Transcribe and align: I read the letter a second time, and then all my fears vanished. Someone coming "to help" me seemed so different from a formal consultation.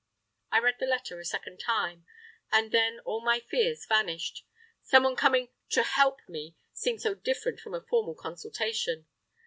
I 0.51 0.57
read 0.57 0.77
the 0.79 0.87
letter 0.87 1.19
a 1.19 1.25
second 1.25 1.59
time, 1.59 2.07
and 2.51 2.71
then 2.71 3.01
all 3.01 3.21
my 3.23 3.39
fears 3.39 3.85
vanished. 3.85 4.43
Someone 4.81 5.15
coming 5.15 5.49
"to 5.73 5.83
help" 5.83 6.27
me 6.27 6.55
seemed 6.73 7.03
so 7.03 7.13
different 7.13 7.59
from 7.59 7.75
a 7.75 7.81
formal 7.85 8.15
consultation. 8.15 9.05